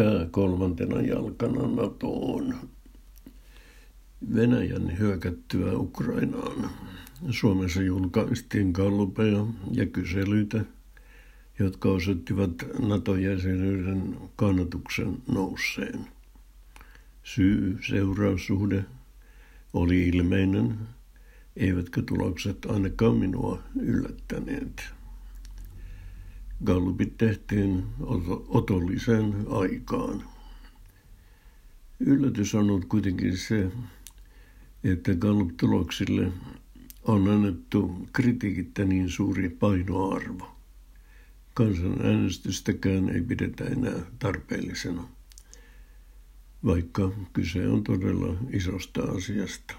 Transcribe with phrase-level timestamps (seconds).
[0.00, 2.54] pää kolmantena jalkana NATOon.
[4.34, 6.70] Venäjän hyökättyä Ukrainaan.
[7.30, 10.64] Suomessa julkaistiin kallupeja ja kyselyitä,
[11.58, 16.06] jotka osoittivat NATO-jäsenyyden kannatuksen nousseen.
[17.22, 18.84] Syy-seuraussuhde
[19.72, 20.78] oli ilmeinen,
[21.56, 24.99] eivätkä tulokset ainakaan minua yllättäneet.
[26.64, 27.86] Gallupit tehtiin
[28.48, 30.24] otollisen aikaan.
[32.00, 33.70] Yllätys on ollut kuitenkin se,
[34.84, 36.32] että Gallup-tuloksille
[37.02, 40.56] on annettu kritiikittä niin suuri painoarvo.
[41.54, 45.08] Kansanäänestystäkään ei pidetä enää tarpeellisena,
[46.64, 49.74] vaikka kyse on todella isosta asiasta.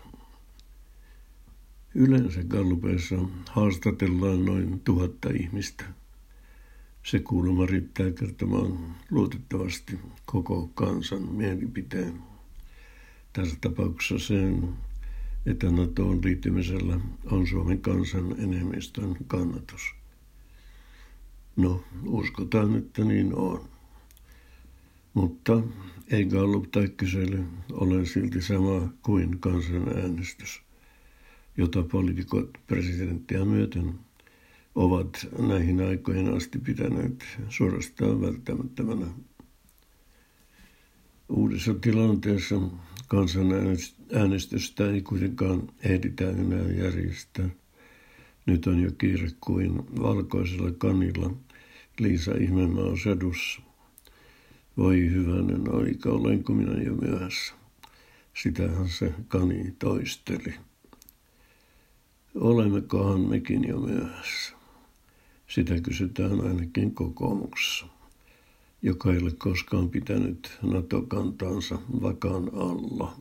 [1.95, 3.16] Yleensä Gallupeissa
[3.50, 5.84] haastatellaan noin tuhatta ihmistä–
[7.04, 12.14] se kuulemma riittää kertomaan luotettavasti koko kansan mielipiteen.
[13.34, 14.70] Tässä tapauksessa sen,
[15.45, 19.81] että NATOon liittymisellä on Suomen kansan enemmistön kannatus.
[21.56, 23.70] No, uskotaan, että niin on.
[25.14, 25.62] Mutta
[26.12, 30.62] ei Gallup tai kysely ole silti sama kuin kansanäänestys,
[31.58, 33.94] jota poliitikot presidenttiä myöten
[34.75, 39.05] ovat näihin aikoihin asti pitäneet suorastaan välttämättömänä.
[41.30, 42.55] Uudessa tilanteessa
[43.08, 47.50] kansanäänestystä ei kuitenkaan ehditä enää järjestää.
[48.45, 51.33] Nyt on jo kiire kuin valkoisella kanilla
[52.00, 53.61] Liisa Ihmemaa sadussa.
[54.78, 57.53] Voi hyvänen aika, olenko minä jo myöhässä.
[58.44, 60.53] Sitähän se kani toisteli.
[62.35, 64.61] Olemmekohan mekin jo myöhässä?
[65.53, 67.85] Sitä kysytään ainakin kokoomuksessa,
[68.81, 73.16] joka ei ole koskaan pitänyt NATO-kantaansa vakaan alla.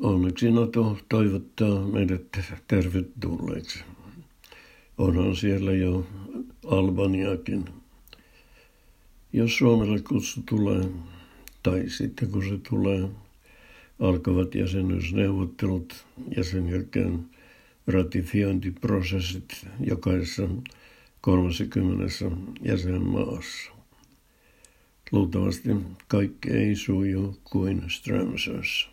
[0.00, 3.78] Onneksi NATO toivottaa meidät tervetulleeksi.
[4.98, 6.06] Onhan siellä jo
[6.66, 7.64] Albaniakin.
[9.32, 10.88] Jos Suomelle kutsu tulee,
[11.62, 13.08] tai sitten kun se tulee,
[14.00, 16.06] alkavat jäsenyysneuvottelut
[16.36, 17.26] ja sen jälkeen
[17.86, 20.48] ratifiointiprosessit jokaisessa
[21.20, 22.06] 30
[22.62, 23.70] jäsenmaassa.
[25.12, 25.68] Luultavasti
[26.08, 28.88] kaikki ei suju kuin Strömsössä.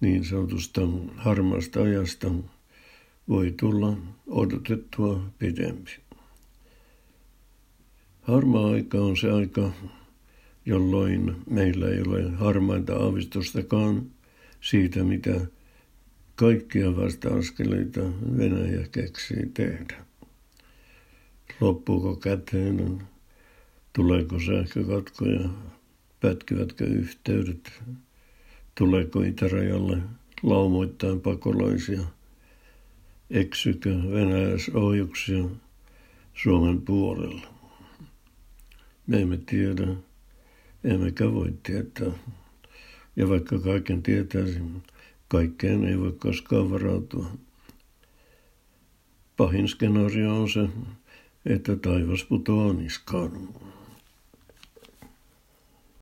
[0.00, 0.80] Niin sanotusta
[1.16, 2.30] harmaasta ajasta
[3.28, 5.90] voi tulla odotettua pidempi.
[8.22, 9.70] Harmaa aika on se aika,
[10.66, 14.10] jolloin meillä ei ole harmainta aavistustakaan
[14.60, 15.40] siitä, mitä
[16.42, 18.00] Kaikkia vasta-askeleita
[18.38, 20.04] Venäjä keksii tehdä.
[21.60, 23.02] Loppuuko käteen,
[23.92, 25.40] tuleeko sähkökatkoja,
[26.20, 27.82] pätkivätkö yhteydet,
[28.74, 29.98] tuleeko itärajalle
[30.42, 32.02] laumoittain pakolaisia,
[33.30, 35.44] eksykö venäläisohjuksia
[36.34, 37.46] Suomen puolella.
[39.06, 39.86] Me emme tiedä,
[40.84, 42.12] emmekä voi tietää.
[43.16, 44.80] Ja vaikka kaiken tietäisimme,
[45.32, 47.26] Kaikkeen ei voi koskaan varautua.
[49.36, 50.68] Pahin skenaario on se,
[51.46, 53.48] että taivas putoaa niskaan.